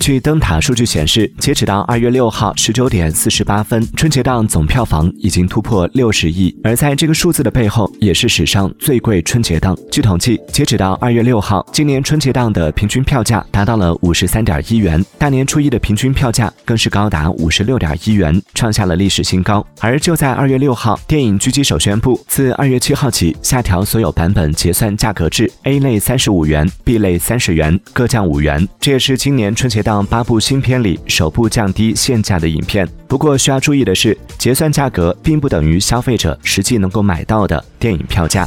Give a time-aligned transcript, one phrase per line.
[0.00, 6.54] 据灯塔数据显示，截止到二月六号十九点四十八分，春节档总票房已经突破六十亿。
[6.64, 9.76] 而在这个数字的背后，也是史上最贵春节档。
[9.90, 19.64] 据统计，截止到二月六号，今年春节档的平均票价达到了五十三点一元，大年初一的平均票价更是高达五十六点一元，创下了历史新高。
[19.80, 28.66] 而就在二月六号，电影狙击手宣布，自二月七号起下调所有版本结算价格至 A 类三十五元，B 类三十元，各降五元。
[28.80, 30.04] 这也是今年春且档。
[30.04, 32.86] 八部新片里首部降低现价的影片。
[33.08, 38.46] 不过需要注意的是，结算价格并不等于消费者实际能够买到的电影票价。